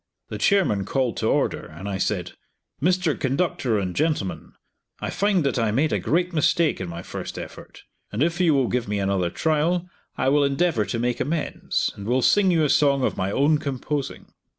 The 0.29 0.39
chairman 0.39 0.83
called 0.83 1.15
to 1.17 1.27
order, 1.27 1.63
and 1.63 1.87
I 1.87 1.99
said, 1.99 2.31
"Mr. 2.81 3.13
Conductor 3.19 3.77
and 3.77 3.95
gentlemen 3.95 4.53
I 4.99 5.11
find 5.11 5.43
that 5.43 5.59
I 5.59 5.69
made 5.69 5.93
a 5.93 5.99
great 5.99 6.33
mistake 6.33 6.81
in 6.81 6.89
my 6.89 7.03
first 7.03 7.37
effort, 7.37 7.83
and 8.11 8.23
if 8.23 8.41
you 8.41 8.55
will 8.55 8.67
give 8.67 8.87
me 8.87 8.97
another 8.97 9.29
trial 9.29 9.87
I 10.17 10.29
will 10.29 10.43
endeavor 10.43 10.85
to 10.85 10.97
make 10.97 11.19
amends, 11.19 11.93
and 11.95 12.07
will 12.07 12.23
sing 12.23 12.49
you 12.49 12.63
a 12.63 12.69
song 12.69 13.03
of 13.03 13.15
my 13.15 13.31
own 13.31 13.59
composing." 13.59 14.33